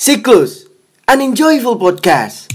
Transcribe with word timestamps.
Siklus, 0.00 0.64
an 1.04 1.20
enjoyable 1.20 1.76
podcast. 1.76 2.48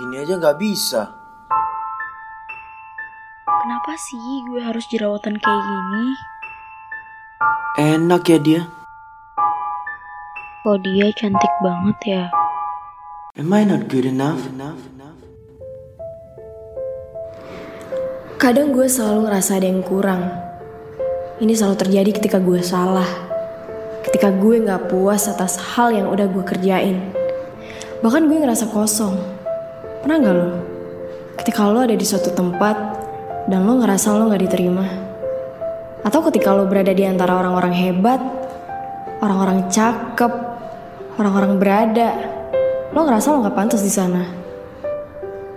Gini 0.00 0.16
aja 0.16 0.40
nggak 0.40 0.56
bisa. 0.56 1.12
Kenapa 3.44 3.92
sih 4.00 4.40
gue 4.48 4.64
harus 4.64 4.88
jerawatan 4.88 5.36
kayak 5.36 5.62
gini? 5.68 6.06
Enak 7.76 8.24
ya 8.24 8.38
dia. 8.40 8.62
Oh 10.64 10.80
dia 10.80 11.12
cantik 11.12 11.52
banget 11.60 12.00
ya. 12.08 12.45
Am 13.36 13.52
I 13.52 13.68
not 13.68 13.92
good 13.92 14.08
enough? 14.08 14.40
Kadang 18.40 18.72
gue 18.72 18.88
selalu 18.88 19.28
ngerasa 19.28 19.60
ada 19.60 19.68
yang 19.68 19.84
kurang. 19.84 20.24
Ini 21.44 21.52
selalu 21.52 21.76
terjadi 21.76 22.10
ketika 22.16 22.40
gue 22.40 22.64
salah. 22.64 23.04
Ketika 24.08 24.32
gue 24.32 24.64
gak 24.64 24.88
puas 24.88 25.28
atas 25.28 25.60
hal 25.60 25.92
yang 25.92 26.08
udah 26.08 26.32
gue 26.32 26.44
kerjain. 26.48 27.12
Bahkan 28.00 28.24
gue 28.24 28.40
ngerasa 28.40 28.72
kosong. 28.72 29.20
Pernah 30.00 30.16
gak 30.16 30.32
lo? 30.32 30.48
Ketika 31.36 31.68
lo 31.68 31.84
ada 31.84 31.92
di 31.92 32.08
suatu 32.08 32.32
tempat 32.32 32.76
dan 33.52 33.68
lo 33.68 33.76
ngerasa 33.84 34.16
lo 34.16 34.32
gak 34.32 34.48
diterima. 34.48 34.88
Atau 36.08 36.24
ketika 36.32 36.56
lo 36.56 36.64
berada 36.64 36.96
di 36.96 37.04
antara 37.04 37.36
orang-orang 37.36 37.76
hebat, 37.76 38.20
orang-orang 39.20 39.68
cakep, 39.68 40.32
orang-orang 41.20 41.60
berada, 41.60 42.35
lo 42.96 43.04
ngerasa 43.04 43.28
lo 43.28 43.44
gak 43.44 43.52
pantas 43.52 43.84
di 43.84 43.92
sana. 43.92 44.24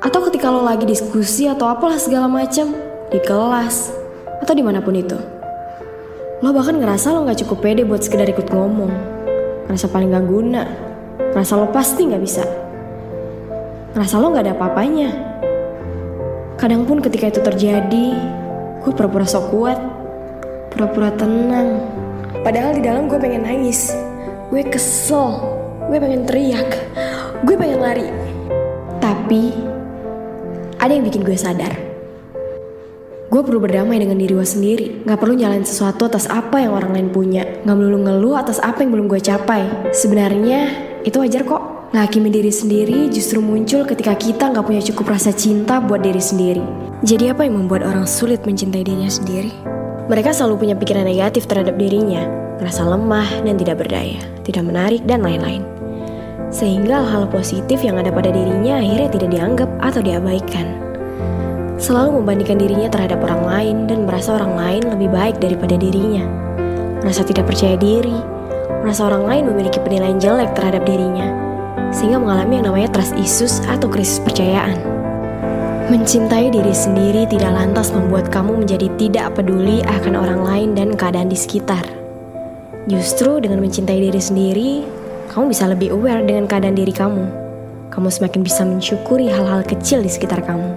Atau 0.03 0.27
ketika 0.27 0.51
lo 0.51 0.59
lagi 0.59 0.83
diskusi 0.83 1.47
atau 1.47 1.71
apalah 1.71 1.95
segala 1.95 2.27
macam 2.27 2.75
di 3.07 3.19
kelas 3.23 3.95
atau 4.43 4.51
di 4.51 4.59
mana 4.59 4.83
pun 4.83 4.91
itu. 4.91 5.15
Lo 6.43 6.51
bahkan 6.51 6.75
ngerasa 6.75 7.15
lo 7.15 7.23
gak 7.23 7.39
cukup 7.39 7.63
pede 7.63 7.87
buat 7.87 8.03
sekedar 8.03 8.27
ikut 8.27 8.51
ngomong. 8.51 8.91
Ngerasa 9.71 9.87
paling 9.87 10.11
gak 10.11 10.27
guna. 10.27 10.67
Ngerasa 11.31 11.53
lo 11.55 11.71
pasti 11.71 12.11
gak 12.11 12.19
bisa. 12.19 12.43
Ngerasa 13.95 14.19
lo 14.19 14.35
gak 14.35 14.43
ada 14.43 14.53
apa-apanya. 14.59 15.09
Kadang 16.59 16.83
pun 16.83 16.99
ketika 16.99 17.31
itu 17.31 17.39
terjadi, 17.39 18.19
gue 18.83 18.91
pura-pura 18.91 19.23
sok 19.23 19.55
kuat. 19.55 19.79
Pura-pura 20.75 21.07
tenang. 21.15 21.87
Padahal 22.43 22.75
di 22.75 22.83
dalam 22.83 23.07
gue 23.07 23.15
pengen 23.15 23.47
nangis. 23.47 23.95
Gue 24.51 24.67
kesel. 24.67 25.39
Gue 25.87 26.03
pengen 26.03 26.27
teriak. 26.27 26.67
Gue 27.39 27.55
pengen 27.55 27.79
lari. 27.79 28.07
Tapi 28.99 29.55
ada 30.75 30.91
yang 30.91 31.07
bikin 31.07 31.23
gue 31.23 31.39
sadar. 31.39 31.71
Gue 33.31 33.41
perlu 33.45 33.63
berdamai 33.63 33.95
dengan 34.01 34.19
diri 34.19 34.35
gue 34.35 34.43
sendiri. 34.43 35.07
Gak 35.07 35.23
perlu 35.23 35.39
nyalain 35.39 35.63
sesuatu 35.63 36.09
atas 36.09 36.27
apa 36.27 36.59
yang 36.59 36.75
orang 36.75 36.91
lain 36.91 37.09
punya. 37.15 37.47
Gak 37.63 37.75
melulu 37.79 38.03
ngeluh 38.03 38.35
atas 38.35 38.59
apa 38.59 38.83
yang 38.83 38.91
belum 38.91 39.07
gue 39.07 39.23
capai. 39.23 39.63
Sebenarnya 39.95 40.67
itu 41.07 41.15
wajar 41.23 41.47
kok. 41.47 41.63
Nghakimin 41.95 42.29
diri 42.29 42.53
sendiri 42.53 42.99
justru 43.09 43.39
muncul 43.39 43.87
ketika 43.87 44.19
kita 44.19 44.51
gak 44.51 44.65
punya 44.67 44.83
cukup 44.83 45.15
rasa 45.15 45.31
cinta 45.31 45.79
buat 45.79 46.03
diri 46.03 46.19
sendiri. 46.19 46.61
Jadi 47.07 47.31
apa 47.31 47.47
yang 47.47 47.55
membuat 47.55 47.87
orang 47.87 48.03
sulit 48.03 48.43
mencintai 48.43 48.83
dirinya 48.83 49.07
sendiri? 49.07 49.55
Mereka 50.11 50.35
selalu 50.35 50.67
punya 50.67 50.75
pikiran 50.75 51.07
negatif 51.07 51.47
terhadap 51.47 51.79
dirinya. 51.79 52.27
Merasa 52.59 52.83
lemah 52.83 53.47
dan 53.47 53.55
tidak 53.55 53.79
berdaya. 53.79 54.19
Tidak 54.43 54.59
menarik 54.65 55.07
dan 55.07 55.23
lain-lain. 55.23 55.78
Sehingga 56.49 57.05
hal 57.05 57.29
positif 57.29 57.85
yang 57.85 58.01
ada 58.01 58.09
pada 58.09 58.33
dirinya 58.33 58.81
akhirnya 58.81 59.09
tidak 59.13 59.29
dianggap 59.29 59.69
atau 59.81 60.01
diabaikan. 60.01 60.67
Selalu 61.79 62.19
membandingkan 62.19 62.59
dirinya 62.59 62.89
terhadap 62.91 63.23
orang 63.23 63.43
lain 63.45 63.75
dan 63.87 64.03
merasa 64.03 64.35
orang 64.35 64.57
lain 64.57 64.83
lebih 64.89 65.09
baik 65.13 65.37
daripada 65.39 65.79
dirinya. 65.79 66.25
Merasa 66.99 67.23
tidak 67.23 67.47
percaya 67.47 67.79
diri, 67.79 68.17
merasa 68.83 69.07
orang 69.07 69.23
lain 69.23 69.43
memiliki 69.47 69.79
penilaian 69.79 70.19
jelek 70.19 70.51
terhadap 70.57 70.83
dirinya, 70.83 71.31
sehingga 71.95 72.19
mengalami 72.19 72.59
yang 72.59 72.67
namanya 72.67 72.89
trust 72.91 73.15
issues 73.15 73.63
atau 73.71 73.87
krisis 73.87 74.19
percayaan. 74.19 74.75
Mencintai 75.89 76.53
diri 76.53 76.75
sendiri 76.75 77.25
tidak 77.31 77.49
lantas 77.49 77.89
membuat 77.95 78.29
kamu 78.29 78.61
menjadi 78.61 78.87
tidak 78.99 79.39
peduli 79.39 79.81
akan 79.87 80.13
orang 80.19 80.41
lain 80.43 80.69
dan 80.75 80.93
keadaan 80.93 81.31
di 81.31 81.39
sekitar. 81.39 81.81
Justru 82.85 83.41
dengan 83.41 83.63
mencintai 83.63 83.97
diri 83.97 84.21
sendiri, 84.21 84.71
kamu 85.29 85.53
bisa 85.53 85.69
lebih 85.69 85.93
aware 85.93 86.25
dengan 86.25 86.49
keadaan 86.49 86.73
diri 86.73 86.89
kamu. 86.89 87.29
Kamu 87.93 88.09
semakin 88.09 88.41
bisa 88.41 88.65
mensyukuri 88.65 89.29
hal-hal 89.29 89.61
kecil 89.61 90.01
di 90.01 90.09
sekitar 90.09 90.41
kamu. 90.41 90.73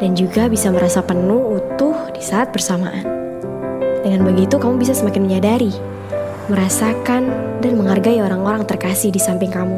Dan 0.00 0.16
juga 0.16 0.48
bisa 0.48 0.72
merasa 0.72 1.04
penuh 1.04 1.60
utuh 1.60 2.08
di 2.16 2.24
saat 2.24 2.48
bersamaan. 2.48 3.04
Dengan 4.00 4.24
begitu 4.24 4.56
kamu 4.56 4.80
bisa 4.80 4.96
semakin 4.96 5.28
menyadari, 5.28 5.68
merasakan, 6.48 7.28
dan 7.60 7.76
menghargai 7.76 8.24
orang-orang 8.24 8.64
terkasih 8.64 9.12
di 9.12 9.20
samping 9.20 9.52
kamu. 9.52 9.76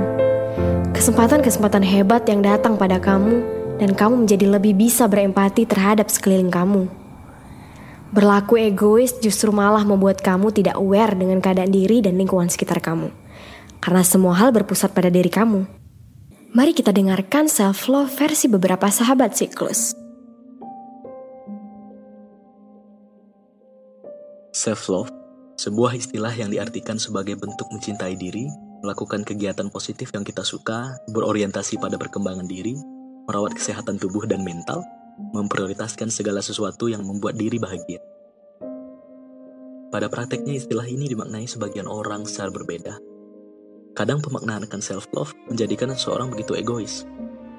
Kesempatan-kesempatan 0.94 1.82
hebat 1.82 2.22
yang 2.30 2.46
datang 2.46 2.78
pada 2.78 3.02
kamu 3.02 3.42
dan 3.82 3.90
kamu 3.96 4.22
menjadi 4.22 4.46
lebih 4.54 4.78
bisa 4.78 5.10
berempati 5.10 5.66
terhadap 5.66 6.06
sekeliling 6.12 6.52
kamu. 6.52 6.86
Berlaku 8.14 8.60
egois 8.60 9.18
justru 9.18 9.50
malah 9.50 9.82
membuat 9.82 10.22
kamu 10.22 10.54
tidak 10.54 10.78
aware 10.78 11.16
dengan 11.16 11.42
keadaan 11.42 11.72
diri 11.74 12.04
dan 12.04 12.20
lingkungan 12.20 12.52
sekitar 12.52 12.78
kamu 12.78 13.19
karena 13.80 14.04
semua 14.04 14.36
hal 14.36 14.52
berpusat 14.52 14.92
pada 14.92 15.08
diri 15.08 15.32
kamu. 15.32 15.64
Mari 16.52 16.76
kita 16.76 16.92
dengarkan 16.92 17.48
self-love 17.48 18.12
versi 18.12 18.46
beberapa 18.46 18.86
sahabat 18.86 19.34
siklus. 19.34 19.96
Self-love, 24.50 25.08
sebuah 25.56 25.94
istilah 25.94 26.34
yang 26.34 26.50
diartikan 26.50 26.98
sebagai 26.98 27.38
bentuk 27.38 27.70
mencintai 27.70 28.18
diri, 28.18 28.50
melakukan 28.82 29.22
kegiatan 29.22 29.70
positif 29.70 30.10
yang 30.10 30.26
kita 30.26 30.42
suka, 30.42 30.98
berorientasi 31.14 31.78
pada 31.78 31.94
perkembangan 31.96 32.50
diri, 32.50 32.74
merawat 33.30 33.54
kesehatan 33.54 33.96
tubuh 33.96 34.26
dan 34.26 34.42
mental, 34.42 34.82
memprioritaskan 35.30 36.10
segala 36.10 36.42
sesuatu 36.42 36.90
yang 36.90 37.06
membuat 37.06 37.38
diri 37.38 37.62
bahagia. 37.62 38.02
Pada 39.90 40.10
prakteknya 40.10 40.58
istilah 40.58 40.86
ini 40.86 41.06
dimaknai 41.10 41.46
sebagian 41.46 41.86
orang 41.86 42.26
secara 42.26 42.50
berbeda, 42.50 42.98
Kadang 43.98 44.22
pemaknaan 44.22 44.64
akan 44.64 44.80
self-love 44.80 45.34
menjadikan 45.50 45.90
seseorang 45.92 46.30
begitu 46.30 46.54
egois, 46.54 47.04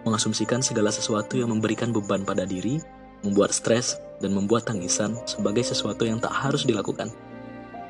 mengasumsikan 0.07 0.63
segala 0.63 0.89
sesuatu 0.89 1.35
yang 1.35 1.51
memberikan 1.51 1.91
beban 1.91 2.23
pada 2.23 2.47
diri, 2.47 2.79
membuat 3.21 3.51
stres, 3.51 3.99
dan 4.23 4.31
membuat 4.31 4.65
tangisan 4.69 5.17
sebagai 5.27 5.61
sesuatu 5.61 6.07
yang 6.07 6.23
tak 6.23 6.31
harus 6.31 6.63
dilakukan, 6.63 7.11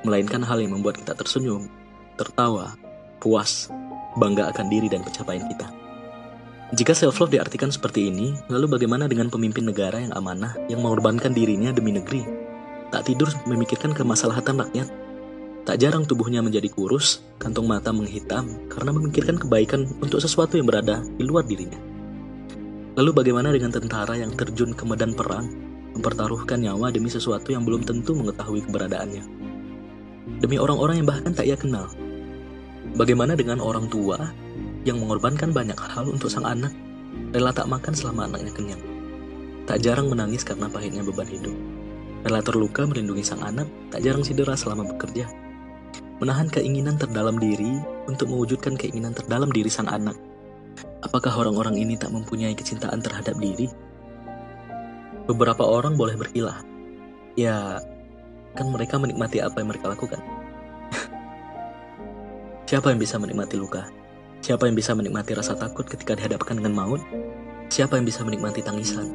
melainkan 0.01 0.41
hal 0.41 0.57
yang 0.57 0.73
membuat 0.73 0.97
kita 0.97 1.13
tersenyum, 1.13 1.69
tertawa, 2.17 2.73
puas, 3.21 3.69
bangga 4.17 4.49
akan 4.49 4.67
diri 4.67 4.89
dan 4.89 5.05
pencapaian 5.05 5.45
kita. 5.45 5.67
Jika 6.71 6.95
self-love 6.95 7.35
diartikan 7.35 7.67
seperti 7.67 8.07
ini, 8.07 8.31
lalu 8.47 8.79
bagaimana 8.79 9.03
dengan 9.05 9.27
pemimpin 9.27 9.67
negara 9.67 9.99
yang 9.99 10.15
amanah 10.15 10.55
yang 10.71 10.79
mengorbankan 10.79 11.35
dirinya 11.35 11.75
demi 11.75 11.91
negeri? 11.91 12.23
Tak 12.95 13.11
tidur 13.11 13.27
memikirkan 13.43 13.91
kemaslahatan 13.91 14.63
rakyat, 14.63 14.87
Tak 15.61 15.77
jarang 15.77 16.09
tubuhnya 16.09 16.41
menjadi 16.41 16.73
kurus, 16.73 17.21
kantong 17.37 17.69
mata 17.69 17.93
menghitam 17.93 18.65
karena 18.65 18.97
memikirkan 18.97 19.37
kebaikan 19.37 19.85
untuk 20.01 20.17
sesuatu 20.17 20.57
yang 20.57 20.65
berada 20.65 21.05
di 21.05 21.21
luar 21.21 21.45
dirinya. 21.45 21.77
Lalu 22.97 23.13
bagaimana 23.13 23.53
dengan 23.53 23.69
tentara 23.69 24.17
yang 24.17 24.33
terjun 24.33 24.73
ke 24.73 24.81
medan 24.89 25.13
perang, 25.13 25.53
mempertaruhkan 25.93 26.65
nyawa 26.65 26.89
demi 26.89 27.13
sesuatu 27.13 27.53
yang 27.53 27.61
belum 27.61 27.85
tentu 27.85 28.17
mengetahui 28.17 28.65
keberadaannya? 28.65 29.23
Demi 30.41 30.57
orang-orang 30.57 31.05
yang 31.05 31.07
bahkan 31.13 31.29
tak 31.29 31.45
ia 31.45 31.53
kenal. 31.53 31.93
Bagaimana 32.97 33.37
dengan 33.37 33.61
orang 33.61 33.85
tua 33.85 34.33
yang 34.81 34.97
mengorbankan 34.97 35.53
banyak 35.53 35.77
hal 35.77 36.09
untuk 36.09 36.33
sang 36.33 36.49
anak, 36.49 36.73
rela 37.37 37.53
tak 37.53 37.69
makan 37.69 37.93
selama 37.93 38.25
anaknya 38.25 38.49
kenyang? 38.49 38.81
Tak 39.69 39.77
jarang 39.85 40.09
menangis 40.09 40.41
karena 40.41 40.65
pahitnya 40.65 41.05
beban 41.05 41.29
hidup. 41.29 41.53
Rela 42.25 42.41
terluka 42.41 42.81
melindungi 42.89 43.21
sang 43.21 43.45
anak, 43.45 43.69
tak 43.93 44.01
jarang 44.01 44.25
cedera 44.25 44.57
selama 44.57 44.89
bekerja 44.89 45.29
menahan 46.21 46.45
keinginan 46.53 47.01
terdalam 47.01 47.41
diri 47.41 47.81
untuk 48.05 48.29
mewujudkan 48.29 48.77
keinginan 48.77 49.17
terdalam 49.17 49.49
diri 49.49 49.73
sang 49.73 49.89
anak. 49.89 50.13
Apakah 51.01 51.33
orang-orang 51.33 51.81
ini 51.81 51.97
tak 51.97 52.13
mempunyai 52.13 52.53
kecintaan 52.53 53.01
terhadap 53.01 53.33
diri? 53.41 53.65
Beberapa 55.25 55.65
orang 55.65 55.97
boleh 55.97 56.13
berkilah. 56.13 56.61
Ya, 57.33 57.81
kan 58.53 58.69
mereka 58.69 59.01
menikmati 59.01 59.41
apa 59.41 59.65
yang 59.65 59.73
mereka 59.73 59.89
lakukan. 59.89 60.21
Siapa 62.69 62.93
yang 62.93 63.01
bisa 63.01 63.17
menikmati 63.17 63.57
luka? 63.57 63.89
Siapa 64.45 64.69
yang 64.69 64.77
bisa 64.77 64.93
menikmati 64.93 65.33
rasa 65.33 65.57
takut 65.57 65.89
ketika 65.89 66.13
dihadapkan 66.13 66.61
dengan 66.61 66.77
maut? 66.77 67.01
Siapa 67.73 67.97
yang 67.97 68.05
bisa 68.05 68.21
menikmati 68.21 68.61
tangisan? 68.61 69.09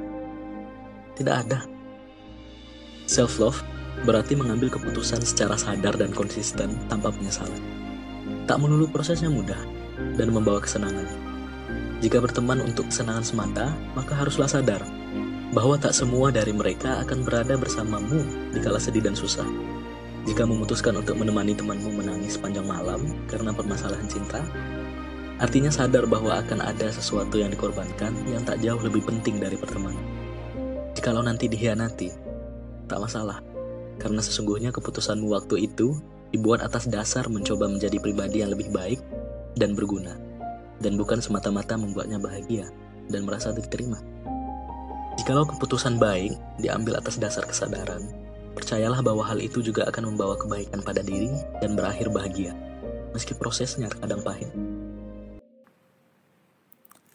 Tidak 1.14 1.34
ada. 1.34 1.62
Self-love 3.06 3.75
berarti 4.04 4.36
mengambil 4.36 4.68
keputusan 4.68 5.24
secara 5.24 5.56
sadar 5.56 5.96
dan 5.96 6.12
konsisten 6.12 6.74
tanpa 6.90 7.08
penyesalan. 7.14 7.62
Tak 8.44 8.60
melulu 8.60 8.90
prosesnya 8.90 9.32
mudah, 9.32 9.58
dan 10.16 10.28
membawa 10.32 10.60
kesenangan. 10.60 11.08
Jika 12.04 12.20
berteman 12.20 12.60
untuk 12.60 12.92
kesenangan 12.92 13.24
semata, 13.24 13.72
maka 13.96 14.12
haruslah 14.12 14.48
sadar 14.48 14.84
bahwa 15.56 15.80
tak 15.80 15.96
semua 15.96 16.28
dari 16.28 16.52
mereka 16.52 17.00
akan 17.00 17.24
berada 17.24 17.56
bersamamu 17.56 18.20
di 18.52 18.60
kala 18.60 18.76
sedih 18.76 19.00
dan 19.00 19.16
susah. 19.16 19.46
Jika 20.26 20.42
memutuskan 20.42 20.98
untuk 20.98 21.16
menemani 21.16 21.54
temanmu 21.54 22.02
menangis 22.02 22.34
sepanjang 22.34 22.66
malam 22.66 23.00
karena 23.30 23.54
permasalahan 23.54 24.10
cinta, 24.10 24.42
artinya 25.38 25.70
sadar 25.70 26.04
bahwa 26.04 26.34
akan 26.42 26.60
ada 26.60 26.90
sesuatu 26.90 27.38
yang 27.38 27.48
dikorbankan 27.48 28.12
yang 28.26 28.42
tak 28.42 28.58
jauh 28.60 28.82
lebih 28.82 29.06
penting 29.06 29.38
dari 29.38 29.54
pertemanan. 29.54 30.02
Jikalau 30.98 31.22
nanti 31.22 31.46
dihianati, 31.46 32.10
tak 32.90 32.98
masalah, 32.98 33.38
karena 33.96 34.20
sesungguhnya 34.20 34.72
keputusanmu 34.72 35.32
waktu 35.32 35.68
itu 35.68 35.96
dibuat 36.34 36.60
atas 36.60 36.90
dasar 36.90 37.30
mencoba 37.30 37.70
menjadi 37.70 37.96
pribadi 38.02 38.42
yang 38.44 38.52
lebih 38.52 38.68
baik 38.74 39.00
dan 39.56 39.72
berguna, 39.72 40.18
dan 40.82 41.00
bukan 41.00 41.22
semata-mata 41.22 41.78
membuatnya 41.80 42.20
bahagia 42.20 42.68
dan 43.08 43.24
merasa 43.24 43.54
diterima. 43.54 43.96
Jikalau 45.16 45.48
keputusan 45.48 45.96
baik 45.96 46.36
diambil 46.60 47.00
atas 47.00 47.16
dasar 47.16 47.48
kesadaran, 47.48 48.04
percayalah 48.52 49.00
bahwa 49.00 49.24
hal 49.24 49.40
itu 49.40 49.64
juga 49.64 49.88
akan 49.88 50.12
membawa 50.12 50.36
kebaikan 50.36 50.84
pada 50.84 51.00
diri 51.00 51.32
dan 51.64 51.72
berakhir 51.72 52.12
bahagia, 52.12 52.52
meski 53.16 53.32
prosesnya 53.32 53.88
terkadang 53.88 54.20
pahit. 54.20 54.52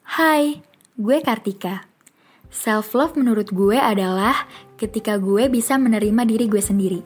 Hai, 0.01 0.59
gue 0.97 1.17
Kartika. 1.21 1.90
Self-love 2.51 3.15
menurut 3.15 3.47
gue 3.55 3.79
adalah 3.79 4.43
ketika 4.75 5.15
gue 5.15 5.47
bisa 5.47 5.79
menerima 5.79 6.27
diri 6.27 6.51
gue 6.51 6.59
sendiri. 6.59 6.99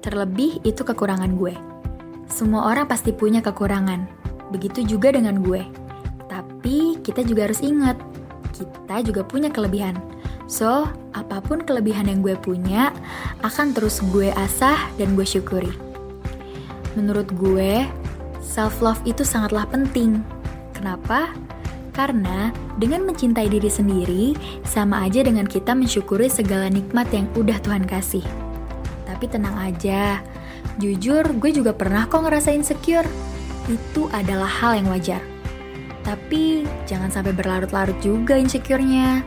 Terlebih 0.00 0.64
itu 0.64 0.80
kekurangan 0.80 1.36
gue. 1.36 1.52
Semua 2.32 2.72
orang 2.72 2.88
pasti 2.88 3.12
punya 3.12 3.44
kekurangan. 3.44 4.08
Begitu 4.48 4.96
juga 4.96 5.12
dengan 5.12 5.44
gue. 5.44 5.60
Tapi 6.24 6.96
kita 7.04 7.20
juga 7.20 7.52
harus 7.52 7.60
ingat, 7.60 8.00
kita 8.56 9.04
juga 9.04 9.20
punya 9.28 9.52
kelebihan. 9.52 10.00
So, 10.48 10.88
apa 11.12 11.44
pun 11.44 11.60
kelebihan 11.68 12.08
yang 12.08 12.24
gue 12.24 12.32
punya, 12.40 12.96
akan 13.44 13.76
terus 13.76 14.00
gue 14.08 14.32
asah 14.32 14.88
dan 14.96 15.12
gue 15.12 15.28
syukuri. 15.28 15.72
Menurut 16.96 17.28
gue, 17.36 17.84
self-love 18.40 19.04
itu 19.04 19.20
sangatlah 19.20 19.68
penting. 19.68 20.24
Kenapa? 20.72 21.28
Karena 21.92 22.48
dengan 22.80 23.04
mencintai 23.04 23.52
diri 23.52 23.68
sendiri, 23.68 24.24
sama 24.64 25.04
aja 25.04 25.20
dengan 25.20 25.44
kita 25.44 25.76
mensyukuri 25.76 26.32
segala 26.32 26.72
nikmat 26.72 27.12
yang 27.12 27.28
udah 27.36 27.60
Tuhan 27.60 27.84
kasih. 27.84 28.24
Tapi 29.04 29.28
tenang 29.28 29.60
aja, 29.60 30.24
jujur 30.80 31.36
gue 31.36 31.50
juga 31.52 31.76
pernah 31.76 32.08
kok 32.08 32.24
ngerasa 32.24 32.48
insecure. 32.56 33.04
Itu 33.68 34.08
adalah 34.08 34.48
hal 34.48 34.80
yang 34.80 34.88
wajar. 34.88 35.20
Tapi 36.02 36.64
jangan 36.88 37.12
sampai 37.12 37.36
berlarut-larut 37.36 37.94
juga 38.00 38.40
insecure-nya. 38.40 39.20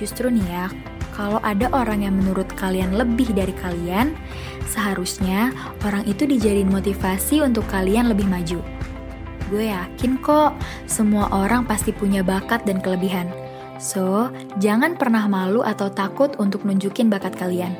Justru 0.00 0.32
nih 0.32 0.48
ya, 0.48 0.66
kalau 1.12 1.44
ada 1.44 1.68
orang 1.76 2.08
yang 2.08 2.16
menurut 2.16 2.48
kalian 2.56 2.96
lebih 2.96 3.36
dari 3.36 3.52
kalian, 3.58 4.16
seharusnya 4.70 5.52
orang 5.84 6.08
itu 6.08 6.24
dijadiin 6.24 6.72
motivasi 6.72 7.44
untuk 7.44 7.68
kalian 7.68 8.10
lebih 8.10 8.26
maju. 8.26 8.77
Gue 9.48 9.72
yakin 9.72 10.20
kok, 10.20 10.52
semua 10.84 11.32
orang 11.32 11.64
pasti 11.64 11.88
punya 11.88 12.20
bakat 12.20 12.68
dan 12.68 12.84
kelebihan. 12.84 13.32
So, 13.80 14.28
jangan 14.60 15.00
pernah 15.00 15.24
malu 15.24 15.64
atau 15.64 15.88
takut 15.88 16.36
untuk 16.36 16.68
nunjukin 16.68 17.08
bakat 17.08 17.32
kalian. 17.32 17.72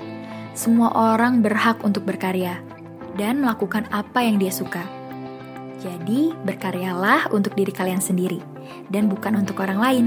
Semua 0.57 0.89
orang 0.97 1.45
berhak 1.45 1.85
untuk 1.85 2.09
berkarya 2.09 2.57
dan 3.21 3.45
melakukan 3.45 3.85
apa 3.93 4.25
yang 4.25 4.41
dia 4.41 4.49
suka. 4.49 4.81
Jadi, 5.79 6.33
berkaryalah 6.43 7.29
untuk 7.37 7.53
diri 7.53 7.71
kalian 7.71 8.01
sendiri 8.01 8.41
dan 8.89 9.13
bukan 9.13 9.37
untuk 9.37 9.61
orang 9.61 9.79
lain. 9.79 10.07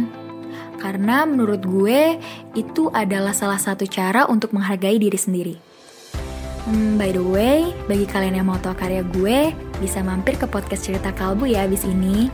Karena 0.82 1.30
menurut 1.30 1.62
gue, 1.62 2.18
itu 2.58 2.90
adalah 2.90 3.38
salah 3.38 3.62
satu 3.62 3.86
cara 3.86 4.26
untuk 4.26 4.50
menghargai 4.58 4.98
diri 4.98 5.20
sendiri. 5.20 5.56
Hmm, 6.70 6.94
by 6.94 7.10
the 7.10 7.24
way, 7.26 7.74
bagi 7.90 8.06
kalian 8.06 8.38
yang 8.38 8.46
mau 8.46 8.62
tahu 8.62 8.78
karya 8.78 9.02
gue, 9.02 9.50
bisa 9.82 10.06
mampir 10.06 10.38
ke 10.38 10.46
podcast 10.46 10.86
cerita 10.86 11.10
kalbu 11.10 11.50
ya 11.50 11.66
abis 11.66 11.90
ini. 11.90 12.30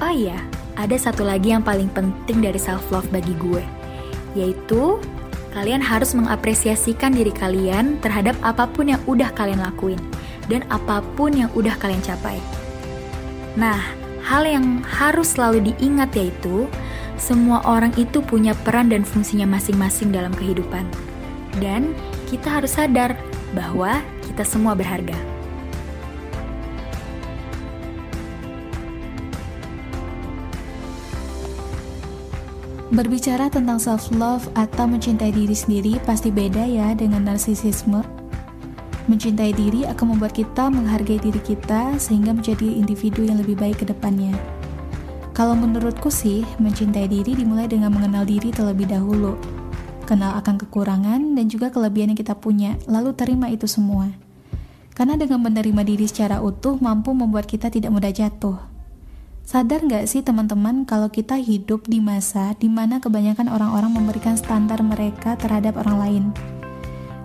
Oh 0.00 0.08
iya, 0.08 0.40
ada 0.80 0.96
satu 0.96 1.20
lagi 1.20 1.52
yang 1.52 1.60
paling 1.60 1.92
penting 1.92 2.40
dari 2.40 2.56
self-love 2.56 3.04
bagi 3.12 3.36
gue, 3.36 3.60
yaitu 4.32 4.96
kalian 5.52 5.84
harus 5.84 6.16
mengapresiasikan 6.16 7.12
diri 7.12 7.28
kalian 7.28 8.00
terhadap 8.00 8.32
apa 8.40 8.64
pun 8.64 8.88
yang 8.88 9.02
udah 9.04 9.28
kalian 9.36 9.60
lakuin 9.60 10.00
dan 10.48 10.64
apa 10.72 11.04
pun 11.20 11.36
yang 11.36 11.52
udah 11.52 11.76
kalian 11.76 12.00
capai. 12.00 12.40
Nah, 13.60 13.78
hal 14.24 14.48
yang 14.48 14.80
harus 14.80 15.36
selalu 15.36 15.68
diingat 15.74 16.16
yaitu 16.16 16.64
semua 17.20 17.60
orang 17.68 17.92
itu 18.00 18.24
punya 18.24 18.56
peran 18.64 18.88
dan 18.88 19.04
fungsinya 19.04 19.44
masing-masing 19.44 20.08
dalam 20.08 20.32
kehidupan. 20.32 20.88
Dan 21.60 21.92
kita 22.30 22.62
harus 22.62 22.78
sadar 22.78 23.18
bahwa 23.50 23.98
kita 24.22 24.46
semua 24.46 24.78
berharga. 24.78 25.18
Berbicara 32.90 33.46
tentang 33.46 33.78
self-love 33.78 34.50
atau 34.58 34.82
mencintai 34.86 35.30
diri 35.30 35.54
sendiri 35.54 36.02
pasti 36.02 36.30
beda 36.30 36.66
ya 36.66 36.90
dengan 36.94 37.22
narsisisme. 37.26 38.02
Mencintai 39.06 39.54
diri 39.54 39.86
akan 39.86 40.14
membuat 40.14 40.34
kita 40.34 40.70
menghargai 40.70 41.22
diri 41.22 41.38
kita 41.38 41.98
sehingga 41.98 42.34
menjadi 42.34 42.66
individu 42.66 43.26
yang 43.26 43.38
lebih 43.38 43.58
baik 43.58 43.82
ke 43.82 43.86
depannya. 43.86 44.34
Kalau 45.34 45.54
menurutku 45.54 46.10
sih, 46.10 46.42
mencintai 46.58 47.06
diri 47.06 47.38
dimulai 47.38 47.70
dengan 47.70 47.94
mengenal 47.94 48.26
diri 48.26 48.50
terlebih 48.50 48.90
dahulu. 48.90 49.59
Kenal 50.10 50.34
akan 50.42 50.58
kekurangan 50.58 51.38
dan 51.38 51.46
juga 51.46 51.70
kelebihan 51.70 52.10
yang 52.10 52.18
kita 52.18 52.34
punya, 52.34 52.74
lalu 52.90 53.14
terima 53.14 53.46
itu 53.46 53.70
semua. 53.70 54.10
Karena 54.90 55.14
dengan 55.14 55.38
menerima 55.38 55.86
diri 55.86 56.02
secara 56.10 56.42
utuh 56.42 56.82
mampu 56.82 57.14
membuat 57.14 57.46
kita 57.46 57.70
tidak 57.70 57.94
mudah 57.94 58.10
jatuh. 58.10 58.58
Sadar 59.46 59.86
nggak 59.86 60.10
sih 60.10 60.26
teman-teman 60.26 60.82
kalau 60.82 61.14
kita 61.14 61.38
hidup 61.38 61.86
di 61.86 62.02
masa 62.02 62.58
di 62.58 62.66
mana 62.66 62.98
kebanyakan 62.98 63.46
orang-orang 63.54 64.02
memberikan 64.02 64.34
standar 64.34 64.82
mereka 64.82 65.38
terhadap 65.38 65.78
orang 65.78 65.96
lain. 66.02 66.24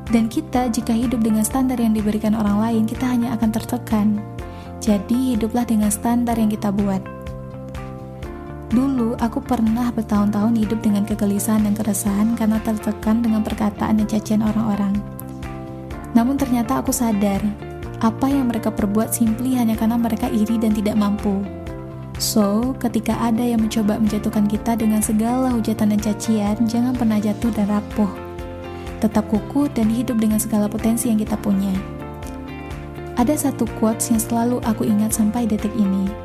Dan 0.05 0.29
kita 0.29 0.69
jika 0.69 0.93
hidup 0.93 1.25
dengan 1.25 1.41
standar 1.41 1.81
yang 1.81 1.97
diberikan 1.97 2.37
orang 2.37 2.61
lain, 2.61 2.83
kita 2.85 3.09
hanya 3.09 3.33
akan 3.33 3.49
tertekan. 3.49 4.21
Jadi 4.77 5.33
hiduplah 5.33 5.65
dengan 5.65 5.89
standar 5.89 6.37
yang 6.37 6.53
kita 6.53 6.69
buat. 6.69 7.14
Dulu 8.75 9.15
aku 9.23 9.39
pernah 9.39 9.87
bertahun-tahun 9.87 10.59
hidup 10.59 10.83
dengan 10.83 11.07
kegelisahan 11.07 11.63
dan 11.63 11.79
keresahan 11.79 12.35
karena 12.35 12.59
tertekan 12.59 13.23
dengan 13.23 13.39
perkataan 13.39 14.03
dan 14.03 14.07
cacian 14.11 14.43
orang-orang. 14.43 14.99
Namun 16.11 16.35
ternyata 16.35 16.83
aku 16.83 16.91
sadar, 16.91 17.39
apa 18.03 18.27
yang 18.27 18.51
mereka 18.51 18.75
perbuat 18.75 19.15
simply 19.15 19.55
hanya 19.55 19.79
karena 19.79 19.95
mereka 19.95 20.27
iri 20.27 20.59
dan 20.59 20.75
tidak 20.75 20.99
mampu. 20.99 21.39
So, 22.19 22.75
ketika 22.75 23.15
ada 23.15 23.47
yang 23.47 23.63
mencoba 23.63 23.95
menjatuhkan 23.95 24.43
kita 24.43 24.75
dengan 24.75 24.99
segala 24.99 25.55
hujatan 25.55 25.95
dan 25.95 25.99
cacian, 26.03 26.67
jangan 26.67 26.99
pernah 26.99 27.19
jatuh 27.23 27.55
dan 27.55 27.71
rapuh. 27.71 28.11
Tetap 28.99 29.23
kukuh 29.31 29.71
dan 29.71 29.87
hidup 29.87 30.19
dengan 30.19 30.39
segala 30.39 30.67
potensi 30.67 31.07
yang 31.07 31.19
kita 31.19 31.39
punya. 31.39 31.71
Ada 33.15 33.47
satu 33.47 33.63
quotes 33.79 34.11
yang 34.11 34.19
selalu 34.19 34.59
aku 34.67 34.83
ingat 34.83 35.15
sampai 35.15 35.47
detik 35.47 35.71
ini. 35.79 36.24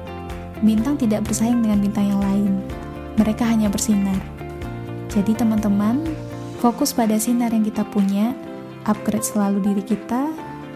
Bintang 0.61 1.01
tidak 1.01 1.25
bersaing 1.25 1.65
dengan 1.65 1.81
bintang 1.81 2.13
yang 2.13 2.21
lain. 2.21 2.53
Mereka 3.17 3.45
hanya 3.45 3.73
bersinar. 3.73 4.17
Jadi 5.09 5.35
teman-teman, 5.35 6.05
fokus 6.61 6.93
pada 6.93 7.17
sinar 7.17 7.51
yang 7.51 7.65
kita 7.65 7.83
punya, 7.89 8.37
upgrade 8.85 9.25
selalu 9.25 9.73
diri 9.73 9.83
kita 9.83 10.31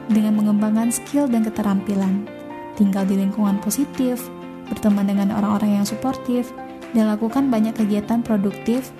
dengan 0.08 0.36
mengembangkan 0.40 0.90
skill 0.90 1.28
dan 1.28 1.44
keterampilan. 1.44 2.26
Tinggal 2.74 3.06
di 3.06 3.20
lingkungan 3.20 3.62
positif, 3.62 4.18
berteman 4.66 5.06
dengan 5.06 5.30
orang-orang 5.36 5.80
yang 5.80 5.86
suportif, 5.86 6.50
dan 6.96 7.10
lakukan 7.10 7.52
banyak 7.52 7.76
kegiatan 7.76 8.24
produktif 8.24 8.90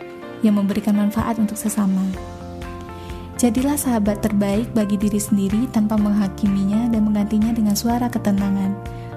yang 0.45 0.61
memberikan 0.61 0.95
manfaat 0.95 1.41
untuk 1.41 1.57
sesama. 1.57 2.05
Jadilah 3.35 3.75
sahabat 3.75 4.23
terbaik 4.23 4.71
bagi 4.73 4.95
diri 4.95 5.19
sendiri 5.19 5.67
tanpa 5.75 5.99
menghakiminya 5.99 6.87
dan 6.89 7.03
menggantinya 7.03 7.51
dengan 7.51 7.75
suara 7.75 8.07
ketenangan. 8.07 8.73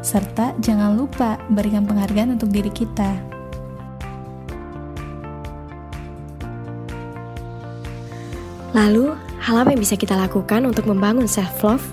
Serta 0.07 0.55
jangan 0.63 0.95
lupa 0.95 1.35
berikan 1.51 1.83
penghargaan 1.83 2.39
untuk 2.39 2.47
diri 2.47 2.71
kita. 2.71 3.11
Lalu, 8.71 9.19
hal 9.43 9.67
apa 9.67 9.75
yang 9.75 9.83
bisa 9.83 9.99
kita 9.99 10.15
lakukan 10.15 10.63
untuk 10.63 10.87
membangun 10.87 11.27
self-love? 11.27 11.83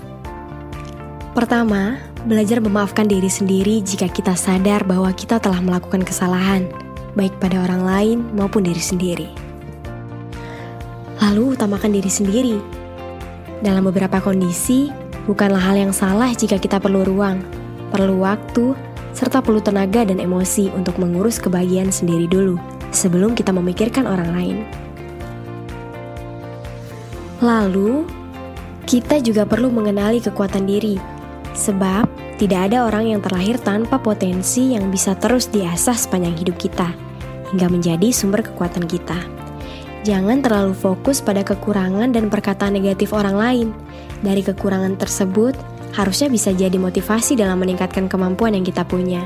Pertama, 1.35 1.99
belajar 2.23 2.63
memaafkan 2.63 3.03
diri 3.03 3.27
sendiri 3.27 3.83
jika 3.83 4.07
kita 4.07 4.31
sadar 4.39 4.87
bahwa 4.87 5.11
kita 5.11 5.35
telah 5.35 5.59
melakukan 5.59 6.07
kesalahan, 6.07 6.71
baik 7.19 7.35
pada 7.43 7.67
orang 7.67 7.83
lain 7.83 8.17
maupun 8.31 8.63
diri 8.63 8.79
sendiri. 8.79 9.27
Lalu, 11.19 11.59
utamakan 11.59 11.91
diri 11.91 12.07
sendiri. 12.07 12.63
Dalam 13.59 13.83
beberapa 13.91 14.23
kondisi, 14.23 14.87
bukanlah 15.27 15.59
hal 15.59 15.75
yang 15.75 15.91
salah 15.91 16.31
jika 16.31 16.55
kita 16.55 16.79
perlu 16.79 17.03
ruang, 17.03 17.64
perlu 17.95 18.27
waktu, 18.27 18.75
serta 19.15 19.39
perlu 19.39 19.63
tenaga 19.63 20.03
dan 20.03 20.19
emosi 20.19 20.67
untuk 20.75 20.99
mengurus 20.99 21.39
kebahagiaan 21.39 21.95
sendiri 21.95 22.27
dulu 22.27 22.59
sebelum 22.91 23.31
kita 23.31 23.55
memikirkan 23.55 24.03
orang 24.03 24.35
lain. 24.35 24.57
Lalu, 27.39 28.03
kita 28.83 29.23
juga 29.23 29.47
perlu 29.47 29.71
mengenali 29.71 30.19
kekuatan 30.19 30.67
diri, 30.67 30.99
sebab 31.55 32.03
tidak 32.35 32.67
ada 32.71 32.83
orang 32.83 33.15
yang 33.15 33.23
terlahir 33.23 33.55
tanpa 33.63 33.95
potensi 33.95 34.75
yang 34.75 34.91
bisa 34.91 35.15
terus 35.15 35.47
diasah 35.47 35.95
sepanjang 35.95 36.35
hidup 36.35 36.59
kita, 36.59 36.91
hingga 37.55 37.71
menjadi 37.71 38.11
sumber 38.11 38.43
kekuatan 38.43 38.83
kita. 38.91 39.15
Jangan 40.03 40.43
terlalu 40.43 40.75
fokus 40.75 41.23
pada 41.23 41.41
kekurangan 41.41 42.11
dan 42.11 42.27
perkataan 42.27 42.75
negatif 42.75 43.15
orang 43.15 43.39
lain. 43.39 43.67
Dari 44.21 44.45
kekurangan 44.45 45.01
tersebut, 45.01 45.57
harusnya 45.95 46.27
bisa 46.27 46.51
jadi 46.51 46.75
motivasi 46.75 47.39
dalam 47.39 47.63
meningkatkan 47.63 48.11
kemampuan 48.11 48.51
yang 48.51 48.67
kita 48.67 48.83
punya. 48.83 49.23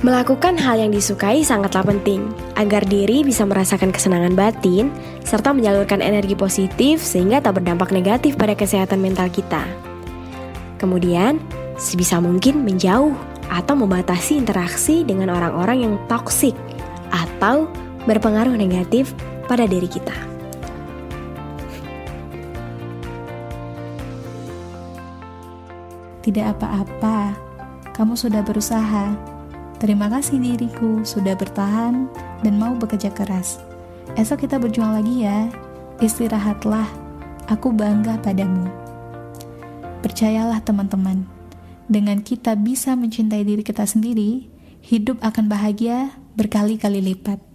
Melakukan 0.00 0.56
hal 0.56 0.80
yang 0.80 0.96
disukai 0.96 1.44
sangatlah 1.44 1.84
penting 1.84 2.32
agar 2.56 2.80
diri 2.88 3.20
bisa 3.20 3.44
merasakan 3.44 3.92
kesenangan 3.92 4.32
batin 4.32 4.88
serta 5.28 5.52
menyalurkan 5.52 6.00
energi 6.00 6.32
positif 6.32 7.04
sehingga 7.04 7.44
tak 7.44 7.60
berdampak 7.60 7.92
negatif 7.92 8.40
pada 8.40 8.56
kesehatan 8.56 9.04
mental 9.04 9.28
kita. 9.28 9.60
Kemudian, 10.80 11.36
sebisa 11.76 12.16
mungkin 12.16 12.64
menjauh 12.64 13.12
atau 13.52 13.76
membatasi 13.76 14.40
interaksi 14.40 15.04
dengan 15.04 15.36
orang-orang 15.36 15.84
yang 15.84 15.94
toksik 16.08 16.56
atau 17.12 17.68
berpengaruh 18.08 18.56
negatif 18.56 19.12
pada 19.44 19.68
diri 19.68 19.84
kita. 19.84 20.39
Tidak 26.20 26.44
apa-apa, 26.56 27.32
kamu 27.96 28.12
sudah 28.12 28.44
berusaha. 28.44 29.16
Terima 29.80 30.12
kasih 30.12 30.36
diriku 30.36 31.00
sudah 31.00 31.32
bertahan 31.32 32.04
dan 32.44 32.54
mau 32.60 32.76
bekerja 32.76 33.08
keras. 33.08 33.56
Esok 34.20 34.44
kita 34.44 34.60
berjuang 34.60 34.92
lagi 35.00 35.24
ya. 35.24 35.48
Istirahatlah. 36.00 36.88
Aku 37.48 37.72
bangga 37.74 38.20
padamu. 38.20 38.68
Percayalah 40.04 40.62
teman-teman, 40.62 41.26
dengan 41.90 42.22
kita 42.22 42.54
bisa 42.54 42.94
mencintai 42.94 43.42
diri 43.42 43.66
kita 43.66 43.82
sendiri, 43.82 44.46
hidup 44.86 45.18
akan 45.18 45.50
bahagia 45.50 46.14
berkali-kali 46.38 47.02
lipat. 47.02 47.49